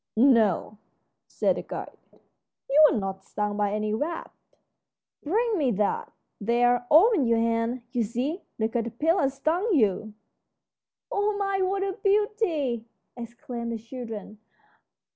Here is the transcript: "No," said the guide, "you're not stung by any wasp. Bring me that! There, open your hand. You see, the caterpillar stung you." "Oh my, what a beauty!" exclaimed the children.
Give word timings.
"No," 0.17 0.79
said 1.27 1.57
the 1.57 1.61
guide, 1.61 1.95
"you're 2.67 2.93
not 2.93 3.23
stung 3.23 3.55
by 3.55 3.71
any 3.71 3.93
wasp. 3.93 4.31
Bring 5.21 5.59
me 5.59 5.69
that! 5.73 6.11
There, 6.39 6.87
open 6.89 7.27
your 7.27 7.37
hand. 7.37 7.83
You 7.91 8.01
see, 8.01 8.41
the 8.57 8.67
caterpillar 8.67 9.29
stung 9.29 9.75
you." 9.75 10.15
"Oh 11.11 11.37
my, 11.37 11.61
what 11.61 11.83
a 11.83 11.99
beauty!" 12.03 12.87
exclaimed 13.15 13.73
the 13.73 13.77
children. 13.77 14.39